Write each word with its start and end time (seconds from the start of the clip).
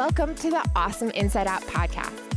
Welcome 0.00 0.34
to 0.36 0.48
the 0.48 0.66
Awesome 0.74 1.10
Inside 1.10 1.46
Out 1.46 1.60
podcast. 1.64 2.34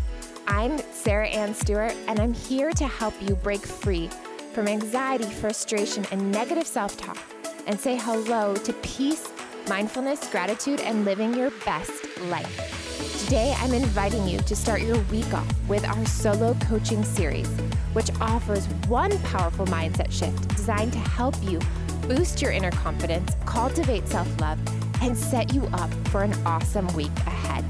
I'm 0.48 0.80
Sarah 0.92 1.30
Ann 1.30 1.56
Stewart, 1.56 1.96
and 2.10 2.20
I'm 2.20 2.34
here 2.34 2.74
to 2.74 2.86
help 2.86 3.14
you 3.22 3.36
break 3.38 3.66
free 3.66 4.10
from 4.52 4.68
anxiety, 4.68 5.24
frustration, 5.24 6.06
and 6.12 6.30
negative 6.30 6.68
self 6.68 6.98
talk 6.98 7.18
and 7.66 7.80
say 7.80 7.96
hello 7.96 8.54
to 8.54 8.74
peace, 8.84 9.32
mindfulness, 9.70 10.30
gratitude, 10.30 10.82
and 10.82 11.06
living 11.06 11.34
your 11.34 11.52
best 11.64 12.04
life. 12.24 13.24
Today, 13.24 13.56
I'm 13.60 13.72
inviting 13.74 14.28
you 14.28 14.40
to 14.40 14.58
start 14.58 14.82
your 14.82 15.00
week 15.04 15.34
off 15.34 15.48
with 15.70 15.86
our 15.86 16.06
solo 16.06 16.56
coaching 16.66 17.02
series, 17.06 17.48
which 17.94 18.10
offers 18.20 18.66
one 18.90 19.18
powerful 19.20 19.68
mindset 19.68 20.12
shift 20.12 20.50
designed 20.50 20.92
to 20.92 21.00
help 21.00 21.42
you 21.42 21.62
boost 22.10 22.42
your 22.42 22.52
inner 22.52 22.72
confidence, 22.72 23.38
cultivate 23.46 24.06
self 24.10 24.28
love, 24.42 24.60
and 25.04 25.18
set 25.18 25.54
you 25.54 25.66
up 25.74 25.94
for 26.08 26.24
an 26.24 26.34
awesome 26.46 26.88
week 26.96 27.12
ahead. 27.28 27.64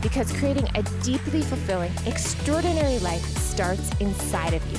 Because 0.00 0.32
creating 0.32 0.68
a 0.76 0.82
deeply 1.02 1.42
fulfilling, 1.42 1.92
extraordinary 2.06 3.00
life 3.00 3.24
starts 3.38 3.90
inside 3.98 4.54
of 4.54 4.64
you. 4.70 4.78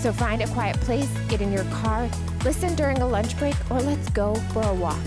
So 0.00 0.12
find 0.12 0.42
a 0.42 0.48
quiet 0.48 0.76
place, 0.80 1.08
get 1.28 1.40
in 1.40 1.52
your 1.52 1.64
car, 1.64 2.08
listen 2.44 2.74
during 2.74 2.98
a 2.98 3.06
lunch 3.06 3.38
break, 3.38 3.54
or 3.70 3.80
let's 3.80 4.08
go 4.10 4.34
for 4.52 4.62
a 4.62 4.74
walk. 4.74 4.98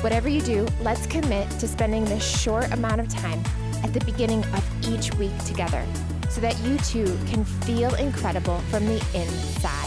Whatever 0.00 0.30
you 0.30 0.40
do, 0.40 0.66
let's 0.80 1.06
commit 1.06 1.48
to 1.60 1.68
spending 1.68 2.06
this 2.06 2.24
short 2.24 2.72
amount 2.72 3.00
of 3.02 3.08
time 3.08 3.42
at 3.84 3.92
the 3.92 4.00
beginning 4.06 4.44
of 4.44 4.88
each 4.88 5.12
week 5.14 5.36
together 5.44 5.84
so 6.30 6.40
that 6.40 6.58
you 6.60 6.78
too 6.78 7.18
can 7.26 7.44
feel 7.44 7.94
incredible 7.96 8.58
from 8.70 8.86
the 8.86 8.96
inside. 9.14 9.85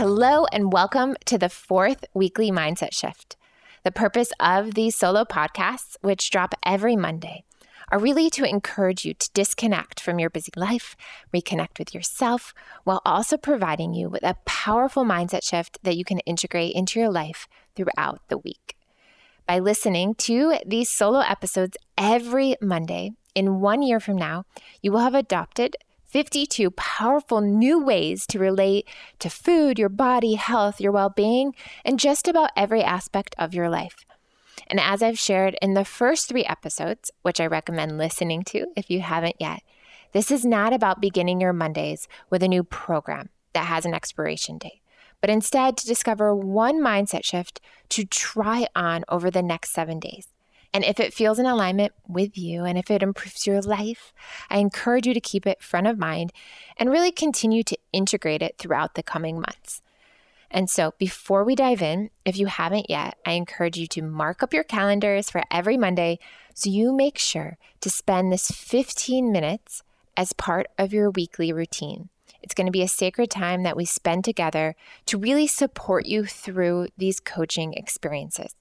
Hello, 0.00 0.46
and 0.50 0.72
welcome 0.72 1.14
to 1.26 1.36
the 1.36 1.50
fourth 1.50 2.06
weekly 2.14 2.50
mindset 2.50 2.94
shift. 2.94 3.36
The 3.84 3.90
purpose 3.90 4.32
of 4.40 4.72
these 4.72 4.96
solo 4.96 5.26
podcasts, 5.26 5.98
which 6.00 6.30
drop 6.30 6.54
every 6.64 6.96
Monday, 6.96 7.44
are 7.92 7.98
really 7.98 8.30
to 8.30 8.48
encourage 8.48 9.04
you 9.04 9.12
to 9.12 9.30
disconnect 9.34 10.00
from 10.00 10.18
your 10.18 10.30
busy 10.30 10.52
life, 10.56 10.96
reconnect 11.34 11.78
with 11.78 11.94
yourself, 11.94 12.54
while 12.84 13.02
also 13.04 13.36
providing 13.36 13.92
you 13.92 14.08
with 14.08 14.22
a 14.22 14.38
powerful 14.46 15.04
mindset 15.04 15.44
shift 15.44 15.78
that 15.82 15.98
you 15.98 16.04
can 16.06 16.20
integrate 16.20 16.74
into 16.74 16.98
your 16.98 17.10
life 17.10 17.46
throughout 17.76 18.22
the 18.28 18.38
week. 18.38 18.78
By 19.46 19.58
listening 19.58 20.14
to 20.14 20.56
these 20.64 20.88
solo 20.88 21.20
episodes 21.20 21.76
every 21.98 22.56
Monday, 22.62 23.10
in 23.34 23.60
one 23.60 23.82
year 23.82 24.00
from 24.00 24.16
now, 24.16 24.46
you 24.80 24.92
will 24.92 25.00
have 25.00 25.14
adopted 25.14 25.76
52 26.10 26.72
powerful 26.72 27.40
new 27.40 27.82
ways 27.82 28.26
to 28.26 28.38
relate 28.38 28.88
to 29.20 29.30
food, 29.30 29.78
your 29.78 29.88
body, 29.88 30.34
health, 30.34 30.80
your 30.80 30.90
well 30.90 31.10
being, 31.10 31.54
and 31.84 32.00
just 32.00 32.26
about 32.26 32.50
every 32.56 32.82
aspect 32.82 33.34
of 33.38 33.54
your 33.54 33.68
life. 33.68 34.04
And 34.66 34.80
as 34.80 35.02
I've 35.02 35.18
shared 35.18 35.56
in 35.62 35.74
the 35.74 35.84
first 35.84 36.28
three 36.28 36.44
episodes, 36.44 37.10
which 37.22 37.40
I 37.40 37.46
recommend 37.46 37.96
listening 37.96 38.42
to 38.44 38.66
if 38.76 38.90
you 38.90 39.00
haven't 39.00 39.36
yet, 39.38 39.62
this 40.12 40.32
is 40.32 40.44
not 40.44 40.72
about 40.72 41.00
beginning 41.00 41.40
your 41.40 41.52
Mondays 41.52 42.08
with 42.28 42.42
a 42.42 42.48
new 42.48 42.64
program 42.64 43.28
that 43.52 43.66
has 43.66 43.84
an 43.84 43.94
expiration 43.94 44.58
date, 44.58 44.82
but 45.20 45.30
instead 45.30 45.76
to 45.76 45.86
discover 45.86 46.34
one 46.34 46.80
mindset 46.80 47.24
shift 47.24 47.60
to 47.90 48.04
try 48.04 48.66
on 48.74 49.04
over 49.08 49.30
the 49.30 49.42
next 49.42 49.72
seven 49.72 50.00
days. 50.00 50.28
And 50.72 50.84
if 50.84 51.00
it 51.00 51.12
feels 51.12 51.38
in 51.38 51.46
alignment 51.46 51.92
with 52.06 52.38
you 52.38 52.64
and 52.64 52.78
if 52.78 52.90
it 52.90 53.02
improves 53.02 53.46
your 53.46 53.60
life, 53.60 54.12
I 54.48 54.58
encourage 54.58 55.06
you 55.06 55.14
to 55.14 55.20
keep 55.20 55.46
it 55.46 55.62
front 55.62 55.88
of 55.88 55.98
mind 55.98 56.32
and 56.76 56.90
really 56.90 57.10
continue 57.10 57.62
to 57.64 57.78
integrate 57.92 58.42
it 58.42 58.56
throughout 58.58 58.94
the 58.94 59.02
coming 59.02 59.36
months. 59.36 59.82
And 60.50 60.68
so, 60.68 60.94
before 60.98 61.44
we 61.44 61.54
dive 61.54 61.80
in, 61.80 62.10
if 62.24 62.36
you 62.36 62.46
haven't 62.46 62.90
yet, 62.90 63.16
I 63.24 63.32
encourage 63.32 63.76
you 63.76 63.86
to 63.88 64.02
mark 64.02 64.42
up 64.42 64.52
your 64.52 64.64
calendars 64.64 65.30
for 65.30 65.42
every 65.50 65.76
Monday 65.76 66.18
so 66.54 66.70
you 66.70 66.92
make 66.92 67.18
sure 67.18 67.56
to 67.80 67.90
spend 67.90 68.32
this 68.32 68.50
15 68.50 69.30
minutes 69.30 69.84
as 70.16 70.32
part 70.32 70.66
of 70.76 70.92
your 70.92 71.10
weekly 71.10 71.52
routine. 71.52 72.08
It's 72.42 72.54
going 72.54 72.66
to 72.66 72.72
be 72.72 72.82
a 72.82 72.88
sacred 72.88 73.30
time 73.30 73.62
that 73.62 73.76
we 73.76 73.84
spend 73.84 74.24
together 74.24 74.74
to 75.06 75.18
really 75.18 75.46
support 75.46 76.06
you 76.06 76.24
through 76.24 76.88
these 76.96 77.20
coaching 77.20 77.74
experiences. 77.74 78.54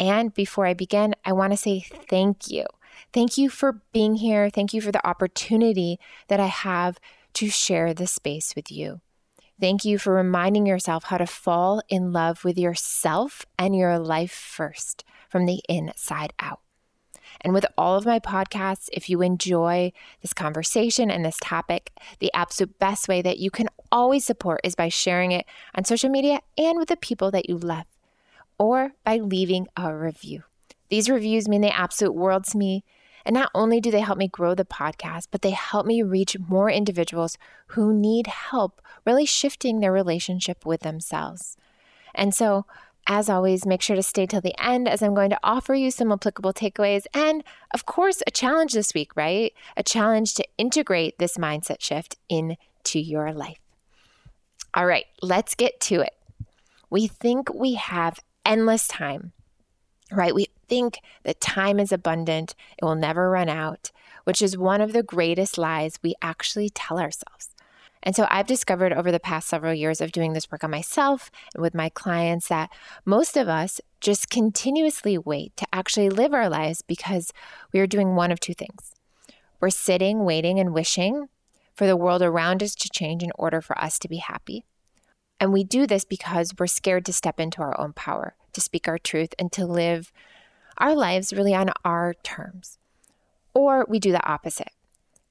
And 0.00 0.34
before 0.34 0.66
I 0.66 0.74
begin, 0.74 1.14
I 1.24 1.32
want 1.32 1.52
to 1.52 1.56
say 1.56 1.80
thank 2.08 2.50
you. 2.50 2.66
Thank 3.12 3.38
you 3.38 3.48
for 3.48 3.80
being 3.92 4.16
here. 4.16 4.50
Thank 4.50 4.72
you 4.72 4.80
for 4.80 4.92
the 4.92 5.06
opportunity 5.06 5.98
that 6.28 6.40
I 6.40 6.46
have 6.46 6.98
to 7.34 7.48
share 7.48 7.94
this 7.94 8.12
space 8.12 8.54
with 8.54 8.70
you. 8.70 9.00
Thank 9.60 9.84
you 9.84 9.98
for 9.98 10.14
reminding 10.14 10.66
yourself 10.66 11.04
how 11.04 11.18
to 11.18 11.26
fall 11.26 11.80
in 11.88 12.12
love 12.12 12.44
with 12.44 12.58
yourself 12.58 13.46
and 13.58 13.74
your 13.74 13.98
life 13.98 14.32
first 14.32 15.04
from 15.28 15.46
the 15.46 15.60
inside 15.68 16.32
out. 16.40 16.60
And 17.40 17.52
with 17.52 17.66
all 17.76 17.96
of 17.96 18.06
my 18.06 18.18
podcasts, 18.18 18.88
if 18.92 19.08
you 19.08 19.22
enjoy 19.22 19.92
this 20.22 20.32
conversation 20.32 21.10
and 21.10 21.24
this 21.24 21.38
topic, 21.40 21.92
the 22.18 22.32
absolute 22.34 22.78
best 22.78 23.08
way 23.08 23.22
that 23.22 23.38
you 23.38 23.50
can 23.50 23.68
always 23.92 24.24
support 24.24 24.60
is 24.64 24.74
by 24.74 24.88
sharing 24.88 25.32
it 25.32 25.46
on 25.74 25.84
social 25.84 26.10
media 26.10 26.40
and 26.58 26.78
with 26.78 26.88
the 26.88 26.96
people 26.96 27.30
that 27.30 27.48
you 27.48 27.56
love 27.56 27.86
or 28.58 28.92
by 29.04 29.16
leaving 29.16 29.68
a 29.76 29.94
review. 29.94 30.44
These 30.88 31.10
reviews 31.10 31.48
mean 31.48 31.60
the 31.60 31.74
absolute 31.74 32.14
world 32.14 32.44
to 32.44 32.58
me. 32.58 32.84
And 33.26 33.34
not 33.34 33.50
only 33.54 33.80
do 33.80 33.90
they 33.90 34.00
help 34.00 34.18
me 34.18 34.28
grow 34.28 34.54
the 34.54 34.66
podcast, 34.66 35.28
but 35.30 35.42
they 35.42 35.50
help 35.50 35.86
me 35.86 36.02
reach 36.02 36.38
more 36.38 36.70
individuals 36.70 37.38
who 37.68 37.92
need 37.92 38.26
help 38.26 38.82
really 39.06 39.24
shifting 39.24 39.80
their 39.80 39.92
relationship 39.92 40.66
with 40.66 40.80
themselves. 40.80 41.56
And 42.14 42.34
so, 42.34 42.66
as 43.06 43.28
always, 43.28 43.66
make 43.66 43.82
sure 43.82 43.96
to 43.96 44.02
stay 44.02 44.26
till 44.26 44.40
the 44.40 44.58
end 44.62 44.88
as 44.88 45.02
I'm 45.02 45.14
going 45.14 45.30
to 45.30 45.40
offer 45.42 45.74
you 45.74 45.90
some 45.90 46.12
applicable 46.12 46.52
takeaways 46.52 47.04
and, 47.12 47.44
of 47.72 47.84
course, 47.84 48.22
a 48.26 48.30
challenge 48.30 48.72
this 48.72 48.94
week, 48.94 49.14
right? 49.14 49.52
A 49.76 49.82
challenge 49.82 50.34
to 50.34 50.44
integrate 50.56 51.18
this 51.18 51.36
mindset 51.36 51.80
shift 51.80 52.16
into 52.28 53.00
your 53.00 53.32
life. 53.32 53.58
All 54.72 54.86
right, 54.86 55.04
let's 55.20 55.54
get 55.54 55.80
to 55.82 56.00
it. 56.00 56.14
We 56.88 57.06
think 57.06 57.52
we 57.52 57.74
have 57.74 58.20
endless 58.44 58.88
time, 58.88 59.32
right? 60.12 60.34
We 60.34 60.48
think 60.68 60.98
that 61.24 61.40
time 61.40 61.78
is 61.78 61.92
abundant, 61.92 62.54
it 62.78 62.84
will 62.84 62.94
never 62.94 63.30
run 63.30 63.48
out, 63.48 63.90
which 64.24 64.42
is 64.42 64.56
one 64.56 64.80
of 64.80 64.92
the 64.92 65.02
greatest 65.02 65.58
lies 65.58 65.98
we 66.02 66.14
actually 66.22 66.70
tell 66.70 66.98
ourselves. 66.98 67.50
And 68.04 68.14
so 68.14 68.26
I've 68.30 68.46
discovered 68.46 68.92
over 68.92 69.10
the 69.10 69.18
past 69.18 69.48
several 69.48 69.72
years 69.72 70.02
of 70.02 70.12
doing 70.12 70.34
this 70.34 70.50
work 70.52 70.62
on 70.62 70.70
myself 70.70 71.30
and 71.54 71.62
with 71.62 71.74
my 71.74 71.88
clients 71.88 72.48
that 72.48 72.70
most 73.06 73.36
of 73.36 73.48
us 73.48 73.80
just 74.00 74.28
continuously 74.28 75.16
wait 75.16 75.56
to 75.56 75.66
actually 75.72 76.10
live 76.10 76.34
our 76.34 76.50
lives 76.50 76.82
because 76.82 77.32
we 77.72 77.80
are 77.80 77.86
doing 77.86 78.14
one 78.14 78.30
of 78.30 78.40
two 78.40 78.52
things. 78.52 78.94
We're 79.58 79.70
sitting, 79.70 80.24
waiting, 80.24 80.60
and 80.60 80.74
wishing 80.74 81.28
for 81.74 81.86
the 81.86 81.96
world 81.96 82.20
around 82.20 82.62
us 82.62 82.74
to 82.74 82.90
change 82.90 83.22
in 83.22 83.32
order 83.36 83.62
for 83.62 83.76
us 83.78 83.98
to 84.00 84.08
be 84.08 84.18
happy. 84.18 84.64
And 85.40 85.52
we 85.52 85.64
do 85.64 85.86
this 85.86 86.04
because 86.04 86.54
we're 86.58 86.66
scared 86.66 87.04
to 87.06 87.12
step 87.12 87.40
into 87.40 87.60
our 87.60 87.78
own 87.80 87.92
power, 87.92 88.36
to 88.52 88.60
speak 88.60 88.88
our 88.88 88.98
truth, 88.98 89.34
and 89.38 89.50
to 89.52 89.66
live 89.66 90.12
our 90.78 90.94
lives 90.94 91.32
really 91.32 91.54
on 91.54 91.70
our 91.84 92.14
terms. 92.22 92.78
Or 93.52 93.86
we 93.88 93.98
do 93.98 94.12
the 94.12 94.26
opposite. 94.26 94.70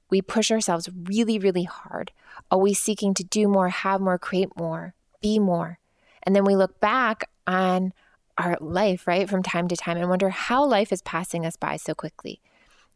We 0.10 0.22
push 0.22 0.52
ourselves 0.52 0.90
really, 0.94 1.40
really 1.40 1.64
hard, 1.64 2.12
always 2.52 2.80
seeking 2.80 3.14
to 3.16 3.24
do 3.24 3.48
more, 3.48 3.70
have 3.70 4.00
more, 4.00 4.20
create 4.20 4.56
more, 4.58 4.94
be 5.22 5.40
more. 5.40 5.80
And 6.22 6.36
then 6.36 6.46
we 6.46 6.56
look 6.56 6.80
back 6.80 7.30
on 7.48 7.94
our 8.38 8.58
life, 8.60 9.08
right, 9.08 9.30
from 9.30 9.44
time 9.44 9.68
to 9.68 9.76
time 9.76 9.98
and 9.98 10.10
wonder 10.10 10.30
how 10.30 10.66
life 10.66 10.92
is 10.92 11.02
passing 11.02 11.46
us 11.46 11.56
by 11.56 11.78
so 11.78 11.94
quickly. 11.94 12.42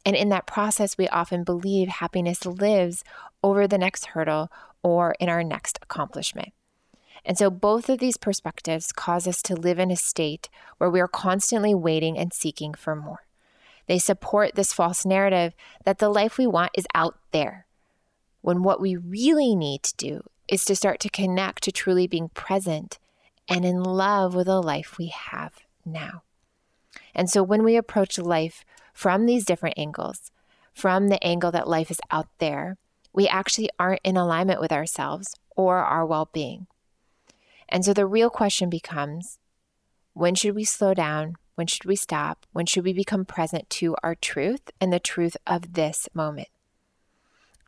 And 0.06 0.16
in 0.16 0.30
that 0.30 0.48
process, 0.48 0.98
we 0.98 1.08
often 1.10 1.44
believe 1.44 1.88
happiness 1.88 2.46
lives 2.46 3.04
over 3.44 3.68
the 3.68 3.78
next 3.78 4.08
hurdle 4.08 4.52
or 4.84 5.16
in 5.20 5.28
our 5.28 5.44
next 5.44 5.80
accomplishment. 5.82 6.54
And 7.28 7.38
so 7.38 7.50
both 7.50 7.90
of 7.90 8.00
these 8.00 8.16
perspectives 8.16 8.94
cause 8.94 9.28
us 9.28 9.42
to 9.44 9.54
live 9.54 9.80
in 9.80 9.92
a 9.92 9.98
state 9.98 10.48
where 10.78 10.90
we 10.90 11.02
are 11.02 11.10
constantly 11.10 11.76
waiting 11.76 12.18
and 12.18 12.34
seeking 12.34 12.74
for 12.74 12.96
more. 12.96 13.26
They 13.86 14.00
support 14.00 14.56
this 14.56 14.72
false 14.72 15.06
narrative 15.06 15.54
that 15.84 16.00
the 16.00 16.08
life 16.08 16.38
we 16.38 16.48
want 16.48 16.72
is 16.74 16.88
out 16.96 17.18
there, 17.32 17.68
when 18.42 18.64
what 18.64 18.80
we 18.80 18.96
really 18.96 19.56
need 19.56 19.84
to 19.84 19.96
do 19.98 20.24
is 20.48 20.64
to 20.66 20.76
start 20.76 21.02
to 21.02 21.10
connect 21.10 21.64
to 21.64 21.72
truly 21.74 22.08
being 22.08 22.30
present 22.30 22.98
and 23.50 23.66
in 23.66 23.84
love 23.84 24.34
with 24.34 24.48
the 24.48 24.62
life 24.62 24.98
we 24.98 25.08
have 25.08 25.60
now. 25.86 26.24
And 27.14 27.30
so 27.30 27.44
when 27.44 27.64
we 27.64 27.76
approach 27.76 28.18
life 28.18 28.64
from 28.94 29.26
these 29.26 29.44
different 29.44 29.78
angles, 29.78 30.32
from 30.74 31.10
the 31.10 31.22
angle 31.22 31.52
that 31.52 31.68
life 31.68 31.92
is 31.92 32.00
out 32.10 32.30
there, 32.40 32.78
we 33.12 33.28
actually 33.28 33.70
aren't 33.78 34.02
in 34.06 34.16
alignment 34.16 34.62
with 34.62 34.72
ourselves 34.72 35.36
or 35.58 35.80
our 35.80 36.06
well 36.06 36.30
being. 36.32 36.68
And 37.70 37.84
so 37.84 37.94
the 37.94 38.06
real 38.06 38.30
question 38.30 38.70
becomes 38.70 39.40
when 40.14 40.36
should 40.36 40.56
we 40.56 40.64
slow 40.64 40.94
down? 40.94 41.36
When 41.56 41.68
should 41.68 41.86
we 41.86 41.96
stop? 41.96 42.46
When 42.52 42.66
should 42.66 42.84
we 42.84 42.94
become 42.94 43.26
present 43.26 43.70
to 43.72 43.96
our 44.04 44.16
truth 44.16 44.72
and 44.80 44.94
the 44.94 45.00
truth 45.00 45.38
of 45.46 45.74
this 45.74 46.08
moment? 46.14 46.50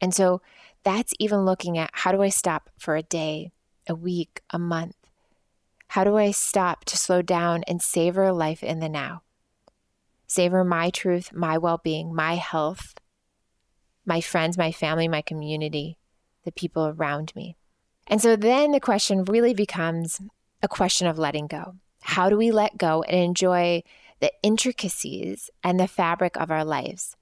And 0.01 0.13
so 0.13 0.42
that's 0.84 1.13
even 1.19 1.40
looking 1.46 1.78
at 1.78 1.90
how 1.94 2.12
do 2.12 2.22
I 2.22 2.30
stop 2.30 2.69
for 2.78 2.96
a 2.96 3.04
day, 3.04 3.51
a 3.88 3.96
week, 3.96 4.42
a 4.50 4.60
month? 4.60 4.96
How 5.90 6.04
do 6.04 6.18
I 6.18 6.31
stop 6.31 6.86
to 6.86 6.98
slow 6.98 7.22
down 7.22 7.63
and 7.68 7.81
savor 7.81 8.31
life 8.31 8.63
in 8.63 8.80
the 8.80 8.90
now? 8.90 9.24
savor 10.30 10.63
my 10.63 10.90
truth, 10.90 11.34
my 11.34 11.57
well 11.57 11.81
being, 11.84 12.13
my 12.13 12.36
health, 12.36 12.94
my 14.06 14.22
friends, 14.22 14.57
my 14.57 14.72
family, 14.72 15.07
my 15.07 15.22
community, 15.22 15.98
the 16.45 16.52
people 16.52 16.88
around 16.88 17.34
me. 17.36 17.57
And 18.09 18.21
so 18.21 18.35
then 18.35 18.71
the 18.71 18.79
question 18.79 19.23
really 19.23 19.53
becomes 19.53 20.19
a 20.61 20.67
question 20.67 21.07
of 21.07 21.19
letting 21.19 21.47
go. 21.47 21.75
How 22.01 22.29
do 22.29 22.38
we 22.38 22.51
let 22.51 22.77
go 22.77 23.03
and 23.03 23.17
enjoy 23.17 23.83
the 24.19 24.31
intricacies 24.41 25.50
and 25.63 25.79
the 25.79 25.88
fabric 25.88 26.35
of 26.38 26.50
our 26.50 26.65
lives? 26.65 27.15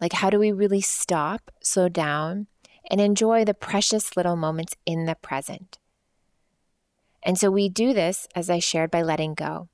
Like, 0.00 0.14
how 0.14 0.30
do 0.30 0.38
we 0.38 0.50
really 0.50 0.80
stop, 0.80 1.50
slow 1.62 1.88
down, 1.88 2.46
and 2.90 3.00
enjoy 3.00 3.44
the 3.44 3.54
precious 3.54 4.16
little 4.16 4.36
moments 4.36 4.74
in 4.86 5.04
the 5.04 5.14
present? 5.14 5.78
And 7.22 7.38
so 7.38 7.50
we 7.50 7.68
do 7.68 7.92
this, 7.92 8.26
as 8.34 8.48
I 8.48 8.60
shared, 8.60 8.90
by 8.90 9.02
letting 9.02 9.34
go. 9.34 9.68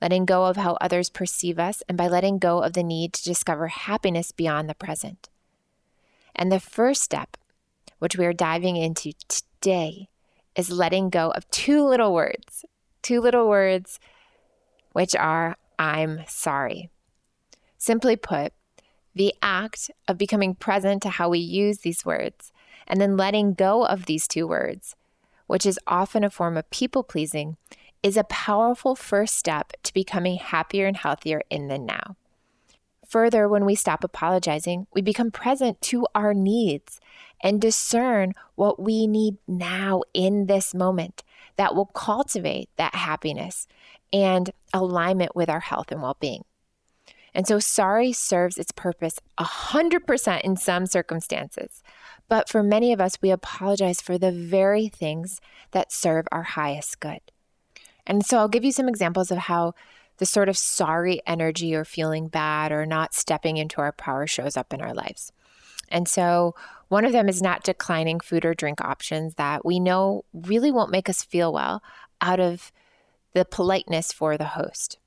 Letting 0.00 0.24
go 0.24 0.46
of 0.46 0.56
how 0.56 0.76
others 0.80 1.10
perceive 1.10 1.60
us, 1.60 1.80
and 1.88 1.96
by 1.96 2.08
letting 2.08 2.38
go 2.38 2.60
of 2.60 2.72
the 2.72 2.82
need 2.82 3.12
to 3.12 3.24
discover 3.24 3.68
happiness 3.68 4.32
beyond 4.32 4.68
the 4.68 4.74
present. 4.74 5.28
And 6.34 6.50
the 6.50 6.58
first 6.58 7.02
step, 7.02 7.36
which 8.02 8.16
we 8.16 8.26
are 8.26 8.32
diving 8.32 8.76
into 8.76 9.12
today, 9.28 10.08
is 10.56 10.72
letting 10.72 11.08
go 11.08 11.30
of 11.30 11.48
two 11.52 11.86
little 11.86 12.12
words. 12.12 12.64
Two 13.00 13.20
little 13.20 13.48
words, 13.48 14.00
which 14.90 15.14
are, 15.14 15.56
I'm 15.78 16.22
sorry. 16.26 16.90
Simply 17.78 18.16
put, 18.16 18.52
the 19.14 19.32
act 19.40 19.88
of 20.08 20.18
becoming 20.18 20.56
present 20.56 21.00
to 21.02 21.10
how 21.10 21.28
we 21.28 21.38
use 21.38 21.78
these 21.78 22.04
words 22.04 22.50
and 22.88 23.00
then 23.00 23.16
letting 23.16 23.54
go 23.54 23.86
of 23.86 24.06
these 24.06 24.26
two 24.26 24.48
words, 24.48 24.96
which 25.46 25.64
is 25.64 25.78
often 25.86 26.24
a 26.24 26.30
form 26.30 26.56
of 26.56 26.68
people 26.70 27.04
pleasing, 27.04 27.56
is 28.02 28.16
a 28.16 28.24
powerful 28.24 28.96
first 28.96 29.36
step 29.36 29.74
to 29.84 29.94
becoming 29.94 30.38
happier 30.38 30.88
and 30.88 30.96
healthier 30.96 31.40
in 31.50 31.68
the 31.68 31.78
now. 31.78 32.16
Further, 33.12 33.46
when 33.46 33.66
we 33.66 33.74
stop 33.74 34.02
apologizing, 34.02 34.86
we 34.94 35.02
become 35.02 35.30
present 35.30 35.80
to 35.82 36.06
our 36.14 36.32
needs 36.32 36.98
and 37.42 37.60
discern 37.60 38.34
what 38.54 38.80
we 38.80 39.06
need 39.06 39.36
now 39.46 40.02
in 40.14 40.46
this 40.46 40.74
moment 40.74 41.22
that 41.56 41.74
will 41.74 41.86
cultivate 41.86 42.68
that 42.76 42.94
happiness 42.94 43.66
and 44.12 44.50
alignment 44.72 45.34
with 45.34 45.48
our 45.48 45.60
health 45.60 45.90
and 45.90 46.02
well 46.02 46.16
being. 46.20 46.44
And 47.34 47.46
so, 47.46 47.58
sorry 47.58 48.12
serves 48.12 48.58
its 48.58 48.72
purpose 48.72 49.18
100% 49.38 50.40
in 50.42 50.56
some 50.56 50.86
circumstances. 50.86 51.82
But 52.28 52.48
for 52.48 52.62
many 52.62 52.92
of 52.92 53.00
us, 53.00 53.18
we 53.22 53.30
apologize 53.30 54.00
for 54.00 54.18
the 54.18 54.32
very 54.32 54.88
things 54.88 55.40
that 55.70 55.92
serve 55.92 56.26
our 56.30 56.42
highest 56.42 57.00
good. 57.00 57.20
And 58.06 58.24
so, 58.24 58.38
I'll 58.38 58.48
give 58.48 58.64
you 58.64 58.72
some 58.72 58.88
examples 58.88 59.30
of 59.30 59.38
how 59.38 59.74
the 60.18 60.26
sort 60.26 60.48
of 60.48 60.58
sorry 60.58 61.20
energy 61.26 61.74
or 61.74 61.84
feeling 61.84 62.28
bad 62.28 62.70
or 62.70 62.84
not 62.84 63.14
stepping 63.14 63.56
into 63.56 63.80
our 63.80 63.92
power 63.92 64.26
shows 64.26 64.56
up 64.56 64.74
in 64.74 64.82
our 64.82 64.94
lives. 64.94 65.32
And 65.92 66.08
so, 66.08 66.54
one 66.88 67.04
of 67.04 67.12
them 67.12 67.28
is 67.28 67.40
not 67.40 67.62
declining 67.62 68.20
food 68.20 68.44
or 68.44 68.54
drink 68.54 68.80
options 68.80 69.34
that 69.36 69.64
we 69.64 69.78
know 69.78 70.24
really 70.32 70.70
won't 70.70 70.90
make 70.90 71.08
us 71.08 71.22
feel 71.22 71.52
well 71.52 71.82
out 72.20 72.40
of 72.40 72.72
the 73.34 73.44
politeness 73.44 74.12
for 74.12 74.36
the 74.36 74.44
host. 74.44 74.98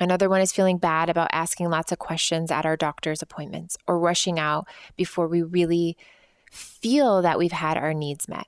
Another 0.00 0.28
one 0.28 0.40
is 0.40 0.52
feeling 0.52 0.78
bad 0.78 1.08
about 1.08 1.30
asking 1.32 1.70
lots 1.70 1.90
of 1.90 1.98
questions 1.98 2.52
at 2.52 2.64
our 2.64 2.76
doctor's 2.76 3.20
appointments 3.20 3.76
or 3.86 3.98
rushing 3.98 4.38
out 4.38 4.68
before 4.96 5.26
we 5.26 5.42
really 5.42 5.96
feel 6.52 7.20
that 7.22 7.38
we've 7.38 7.52
had 7.52 7.76
our 7.76 7.92
needs 7.92 8.28
met. 8.28 8.46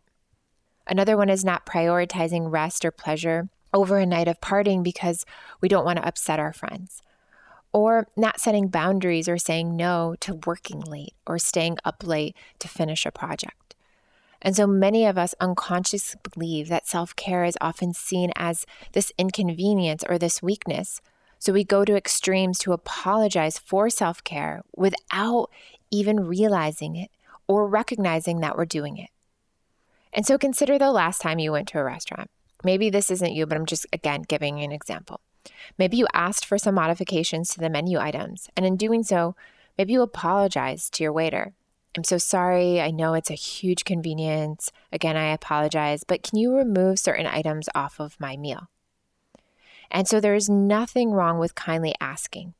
Another 0.86 1.16
one 1.16 1.28
is 1.28 1.44
not 1.44 1.66
prioritizing 1.66 2.50
rest 2.50 2.84
or 2.84 2.90
pleasure 2.90 3.48
over 3.72 3.98
a 3.98 4.06
night 4.06 4.28
of 4.28 4.40
partying 4.40 4.82
because 4.82 5.24
we 5.60 5.68
don't 5.68 5.84
want 5.84 5.98
to 5.98 6.06
upset 6.06 6.38
our 6.38 6.52
friends. 6.52 7.02
Or 7.72 8.08
not 8.16 8.40
setting 8.40 8.68
boundaries 8.68 9.28
or 9.28 9.38
saying 9.38 9.76
no 9.76 10.16
to 10.20 10.40
working 10.46 10.80
late 10.80 11.14
or 11.26 11.38
staying 11.38 11.78
up 11.84 12.04
late 12.04 12.36
to 12.58 12.68
finish 12.68 13.06
a 13.06 13.12
project. 13.12 13.76
And 14.42 14.56
so 14.56 14.66
many 14.66 15.06
of 15.06 15.18
us 15.18 15.34
unconsciously 15.40 16.18
believe 16.32 16.68
that 16.68 16.88
self 16.88 17.14
care 17.14 17.44
is 17.44 17.58
often 17.60 17.94
seen 17.94 18.32
as 18.34 18.66
this 18.92 19.12
inconvenience 19.18 20.02
or 20.08 20.18
this 20.18 20.42
weakness 20.42 21.00
so 21.40 21.54
we 21.54 21.64
go 21.64 21.86
to 21.86 21.96
extremes 21.96 22.58
to 22.60 22.74
apologize 22.74 23.58
for 23.58 23.88
self 23.88 24.22
care 24.22 24.62
without 24.76 25.48
even 25.90 26.20
realizing 26.20 26.96
it 26.96 27.10
or 27.48 27.66
recognizing 27.66 28.40
that 28.40 28.58
we're 28.58 28.66
doing 28.66 28.98
it. 28.98 29.08
And 30.12 30.26
so 30.26 30.36
consider 30.36 30.78
the 30.78 30.92
last 30.92 31.22
time 31.22 31.38
you 31.38 31.52
went 31.52 31.68
to 31.68 31.78
a 31.78 31.84
restaurant. 31.84 32.30
Maybe 32.62 32.90
this 32.90 33.10
isn't 33.10 33.32
you, 33.32 33.46
but 33.46 33.56
I'm 33.56 33.64
just 33.64 33.86
again 33.90 34.22
giving 34.28 34.60
an 34.60 34.70
example. 34.70 35.20
Maybe 35.78 35.96
you 35.96 36.06
asked 36.12 36.44
for 36.44 36.58
some 36.58 36.74
modifications 36.74 37.50
to 37.50 37.60
the 37.60 37.70
menu 37.70 37.98
items, 37.98 38.48
and 38.56 38.66
in 38.66 38.76
doing 38.76 39.02
so, 39.02 39.34
maybe 39.78 39.92
you 39.92 40.02
apologized 40.02 40.94
to 40.94 41.04
your 41.04 41.12
waiter. 41.12 41.54
I'm 41.96 42.04
so 42.04 42.18
sorry. 42.18 42.80
I 42.80 42.90
know 42.90 43.14
it's 43.14 43.30
a 43.30 43.34
huge 43.34 43.84
convenience. 43.84 44.70
Again, 44.92 45.16
I 45.16 45.32
apologize, 45.32 46.04
but 46.04 46.22
can 46.22 46.38
you 46.38 46.54
remove 46.54 46.98
certain 46.98 47.26
items 47.26 47.68
off 47.74 47.98
of 47.98 48.20
my 48.20 48.36
meal? 48.36 48.68
And 49.90 50.06
so 50.06 50.20
there 50.20 50.36
is 50.36 50.48
nothing 50.48 51.10
wrong 51.10 51.38
with 51.38 51.56
kindly 51.56 51.94
asking. 52.00 52.54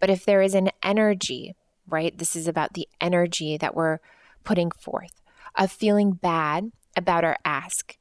But 0.00 0.08
if 0.08 0.24
there 0.24 0.40
is 0.40 0.54
an 0.54 0.70
energy, 0.82 1.54
right, 1.86 2.16
this 2.16 2.34
is 2.34 2.48
about 2.48 2.72
the 2.72 2.88
energy 3.00 3.58
that 3.58 3.74
we're 3.74 3.98
putting 4.42 4.70
forth 4.70 5.20
of 5.54 5.70
feeling 5.70 6.12
bad 6.12 6.72
about 6.96 7.24
our 7.24 7.36
ask, 7.44 7.98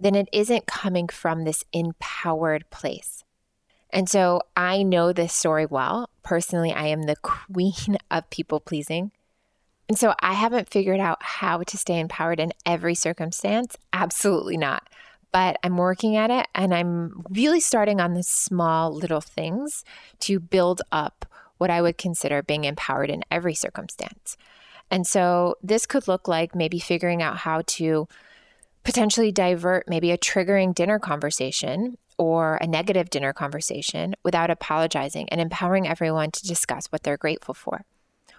then 0.00 0.16
it 0.16 0.28
isn't 0.32 0.66
coming 0.66 1.06
from 1.06 1.44
this 1.44 1.62
empowered 1.72 2.68
place. 2.70 3.22
And 3.94 4.08
so 4.08 4.42
I 4.56 4.82
know 4.82 5.12
this 5.12 5.32
story 5.32 5.64
well. 5.64 6.10
Personally, 6.22 6.72
I 6.72 6.88
am 6.88 7.04
the 7.04 7.16
queen 7.22 7.96
of 8.10 8.28
people 8.28 8.60
pleasing. 8.60 9.12
And 9.88 9.98
so 9.98 10.14
I 10.20 10.32
haven't 10.34 10.70
figured 10.70 11.00
out 11.00 11.22
how 11.22 11.62
to 11.62 11.78
stay 11.78 11.98
empowered 11.98 12.40
in 12.40 12.52
every 12.66 12.94
circumstance. 12.94 13.76
Absolutely 13.92 14.58
not 14.58 14.88
but 15.34 15.56
I'm 15.64 15.76
working 15.76 16.14
at 16.14 16.30
it 16.30 16.46
and 16.54 16.72
I'm 16.72 17.24
really 17.28 17.58
starting 17.58 18.00
on 18.00 18.14
the 18.14 18.22
small 18.22 18.94
little 18.94 19.20
things 19.20 19.84
to 20.20 20.38
build 20.38 20.80
up 20.92 21.26
what 21.58 21.70
I 21.70 21.82
would 21.82 21.98
consider 21.98 22.40
being 22.40 22.62
empowered 22.62 23.10
in 23.10 23.24
every 23.32 23.54
circumstance. 23.54 24.36
And 24.92 25.04
so 25.04 25.56
this 25.60 25.86
could 25.86 26.06
look 26.06 26.28
like 26.28 26.54
maybe 26.54 26.78
figuring 26.78 27.20
out 27.20 27.38
how 27.38 27.62
to 27.66 28.06
potentially 28.84 29.32
divert 29.32 29.88
maybe 29.88 30.12
a 30.12 30.18
triggering 30.18 30.72
dinner 30.72 31.00
conversation 31.00 31.98
or 32.18 32.56
a 32.56 32.66
negative 32.66 33.10
dinner 33.10 33.32
conversation 33.32 34.14
without 34.22 34.50
apologizing 34.50 35.28
and 35.28 35.40
empowering 35.40 35.86
everyone 35.88 36.30
to 36.30 36.46
discuss 36.46 36.86
what 36.86 37.02
they're 37.02 37.16
grateful 37.16 37.54
for. 37.54 37.84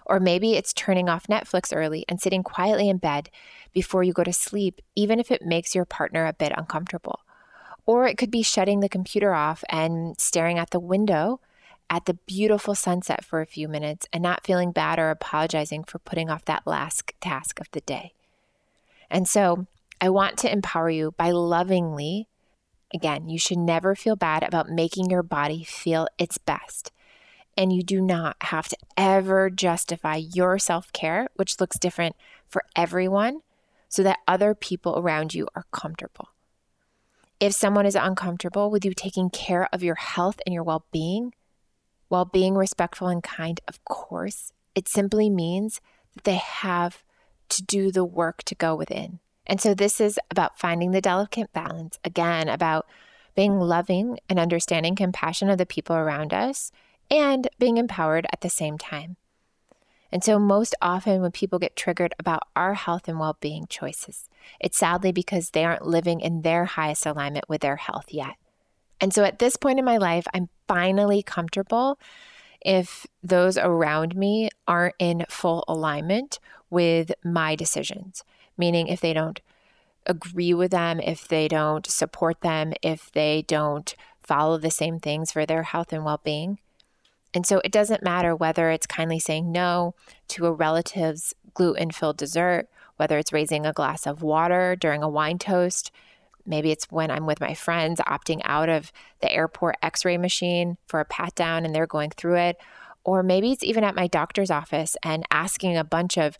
Or 0.04 0.20
maybe 0.20 0.54
it's 0.54 0.72
turning 0.72 1.08
off 1.08 1.26
Netflix 1.26 1.74
early 1.74 2.04
and 2.08 2.20
sitting 2.20 2.42
quietly 2.42 2.88
in 2.88 2.98
bed 2.98 3.28
before 3.72 4.04
you 4.04 4.12
go 4.12 4.24
to 4.24 4.32
sleep, 4.32 4.80
even 4.94 5.18
if 5.18 5.30
it 5.30 5.42
makes 5.42 5.74
your 5.74 5.84
partner 5.84 6.26
a 6.26 6.32
bit 6.32 6.52
uncomfortable. 6.56 7.20
Or 7.86 8.06
it 8.06 8.16
could 8.16 8.30
be 8.30 8.42
shutting 8.42 8.80
the 8.80 8.88
computer 8.88 9.34
off 9.34 9.64
and 9.68 10.18
staring 10.20 10.58
at 10.58 10.70
the 10.70 10.80
window 10.80 11.40
at 11.88 12.06
the 12.06 12.14
beautiful 12.14 12.74
sunset 12.74 13.24
for 13.24 13.40
a 13.40 13.46
few 13.46 13.68
minutes 13.68 14.06
and 14.12 14.22
not 14.22 14.44
feeling 14.44 14.72
bad 14.72 14.98
or 14.98 15.10
apologizing 15.10 15.84
for 15.84 15.98
putting 16.00 16.30
off 16.30 16.44
that 16.44 16.66
last 16.66 17.12
task 17.20 17.60
of 17.60 17.70
the 17.72 17.80
day. 17.82 18.12
And 19.10 19.28
so 19.28 19.66
I 20.00 20.08
want 20.08 20.36
to 20.38 20.52
empower 20.52 20.90
you 20.90 21.12
by 21.16 21.30
lovingly. 21.30 22.28
Again, 22.94 23.28
you 23.28 23.38
should 23.38 23.58
never 23.58 23.94
feel 23.94 24.16
bad 24.16 24.42
about 24.42 24.68
making 24.68 25.10
your 25.10 25.22
body 25.22 25.64
feel 25.64 26.06
its 26.18 26.38
best. 26.38 26.92
And 27.56 27.72
you 27.72 27.82
do 27.82 28.00
not 28.00 28.36
have 28.42 28.68
to 28.68 28.76
ever 28.96 29.50
justify 29.50 30.16
your 30.16 30.58
self 30.58 30.92
care, 30.92 31.28
which 31.34 31.58
looks 31.58 31.78
different 31.78 32.16
for 32.46 32.62
everyone, 32.76 33.40
so 33.88 34.02
that 34.02 34.18
other 34.28 34.54
people 34.54 34.98
around 34.98 35.34
you 35.34 35.48
are 35.54 35.64
comfortable. 35.72 36.28
If 37.40 37.54
someone 37.54 37.86
is 37.86 37.94
uncomfortable 37.94 38.70
with 38.70 38.84
you 38.84 38.94
taking 38.94 39.30
care 39.30 39.68
of 39.72 39.82
your 39.82 39.94
health 39.96 40.40
and 40.46 40.54
your 40.54 40.62
well 40.62 40.86
being, 40.92 41.34
while 42.08 42.24
being 42.24 42.54
respectful 42.54 43.08
and 43.08 43.22
kind, 43.22 43.60
of 43.66 43.84
course, 43.84 44.52
it 44.74 44.88
simply 44.88 45.28
means 45.28 45.80
that 46.14 46.24
they 46.24 46.36
have 46.36 47.02
to 47.48 47.62
do 47.62 47.90
the 47.90 48.04
work 48.04 48.42
to 48.44 48.54
go 48.54 48.74
within. 48.74 49.18
And 49.46 49.60
so 49.60 49.74
this 49.74 50.00
is 50.00 50.18
about 50.30 50.58
finding 50.58 50.90
the 50.90 51.00
delicate 51.00 51.52
balance, 51.52 51.98
again, 52.04 52.48
about 52.48 52.86
being 53.34 53.60
loving 53.60 54.18
and 54.28 54.38
understanding 54.38 54.96
compassion 54.96 55.48
of 55.50 55.58
the 55.58 55.66
people 55.66 55.94
around 55.94 56.32
us 56.32 56.72
and 57.10 57.48
being 57.58 57.76
empowered 57.76 58.26
at 58.32 58.40
the 58.40 58.50
same 58.50 58.78
time. 58.78 59.16
And 60.12 60.22
so, 60.22 60.38
most 60.38 60.74
often, 60.80 61.20
when 61.20 61.32
people 61.32 61.58
get 61.58 61.76
triggered 61.76 62.14
about 62.18 62.42
our 62.54 62.74
health 62.74 63.08
and 63.08 63.18
well 63.18 63.36
being 63.40 63.66
choices, 63.68 64.28
it's 64.60 64.78
sadly 64.78 65.12
because 65.12 65.50
they 65.50 65.64
aren't 65.64 65.86
living 65.86 66.20
in 66.20 66.42
their 66.42 66.64
highest 66.64 67.06
alignment 67.06 67.48
with 67.48 67.60
their 67.60 67.76
health 67.76 68.06
yet. 68.10 68.36
And 69.00 69.12
so, 69.12 69.24
at 69.24 69.40
this 69.40 69.56
point 69.56 69.78
in 69.78 69.84
my 69.84 69.96
life, 69.96 70.26
I'm 70.32 70.48
finally 70.68 71.22
comfortable 71.22 71.98
if 72.64 73.06
those 73.22 73.58
around 73.58 74.16
me 74.16 74.48
aren't 74.66 74.94
in 74.98 75.26
full 75.28 75.64
alignment 75.68 76.38
with 76.70 77.12
my 77.24 77.54
decisions, 77.54 78.24
meaning 78.56 78.88
if 78.88 79.00
they 79.00 79.12
don't 79.12 79.40
agree 80.06 80.54
with 80.54 80.70
them, 80.70 81.00
if 81.00 81.26
they 81.26 81.48
don't 81.48 81.86
support 81.86 82.40
them, 82.40 82.72
if 82.82 83.10
they 83.12 83.44
don't 83.46 83.94
follow 84.22 84.58
the 84.58 84.70
same 84.70 84.98
things 84.98 85.32
for 85.32 85.44
their 85.46 85.64
health 85.64 85.92
and 85.92 86.04
well 86.04 86.20
being. 86.24 86.58
And 87.34 87.46
so 87.46 87.60
it 87.64 87.72
doesn't 87.72 88.02
matter 88.02 88.34
whether 88.34 88.70
it's 88.70 88.86
kindly 88.86 89.18
saying 89.18 89.52
no 89.52 89.94
to 90.28 90.46
a 90.46 90.52
relative's 90.52 91.34
gluten 91.54 91.90
filled 91.90 92.16
dessert, 92.16 92.68
whether 92.96 93.18
it's 93.18 93.32
raising 93.32 93.66
a 93.66 93.72
glass 93.72 94.06
of 94.06 94.22
water 94.22 94.74
during 94.74 95.02
a 95.02 95.08
wine 95.08 95.38
toast. 95.38 95.90
Maybe 96.46 96.70
it's 96.70 96.90
when 96.90 97.10
I'm 97.10 97.26
with 97.26 97.40
my 97.40 97.54
friends 97.54 98.00
opting 98.06 98.40
out 98.44 98.68
of 98.68 98.92
the 99.20 99.30
airport 99.30 99.76
x 99.82 100.04
ray 100.04 100.16
machine 100.16 100.78
for 100.86 101.00
a 101.00 101.04
pat 101.04 101.34
down 101.34 101.64
and 101.64 101.74
they're 101.74 101.86
going 101.86 102.10
through 102.10 102.36
it. 102.36 102.56
Or 103.04 103.22
maybe 103.22 103.52
it's 103.52 103.64
even 103.64 103.84
at 103.84 103.94
my 103.94 104.06
doctor's 104.06 104.50
office 104.50 104.96
and 105.02 105.24
asking 105.30 105.76
a 105.76 105.84
bunch 105.84 106.16
of 106.16 106.38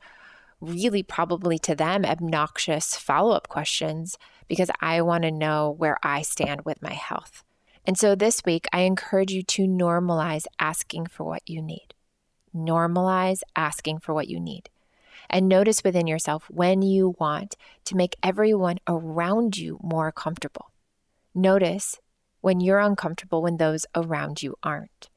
really 0.61 1.03
probably 1.03 1.59
to 1.61 1.75
them 1.75 2.05
obnoxious 2.05 2.97
follow 2.97 3.33
up 3.33 3.49
questions 3.49 4.19
because 4.49 4.71
I 4.81 5.03
want 5.03 5.25
to 5.25 5.31
know 5.31 5.75
where 5.77 5.99
I 6.03 6.23
stand 6.23 6.65
with 6.65 6.83
my 6.83 6.93
health. 6.93 7.45
And 7.85 7.97
so 7.97 8.15
this 8.15 8.43
week, 8.45 8.67
I 8.73 8.81
encourage 8.81 9.33
you 9.33 9.43
to 9.45 9.63
normalize 9.63 10.47
asking 10.59 11.07
for 11.07 11.25
what 11.25 11.43
you 11.47 11.63
need. 11.63 11.95
Normalize 12.55 13.43
asking 13.55 14.01
for 14.01 14.13
what 14.13 14.29
you 14.29 14.41
need. 14.41 14.71
And 15.29 15.49
notice 15.49 15.85
within 15.85 16.07
yourself 16.07 16.47
when 16.51 16.83
you 16.83 17.15
want 17.19 17.57
to 17.85 17.97
make 17.97 18.17
everyone 18.23 18.79
around 18.89 19.57
you 19.57 19.79
more 19.83 20.11
comfortable. 20.11 20.71
Notice 21.35 22.01
when 22.41 22.61
you're 22.61 22.81
uncomfortable 22.81 23.43
when 23.43 23.57
those 23.57 23.87
around 23.95 24.43
you 24.43 24.57
aren't 24.63 25.09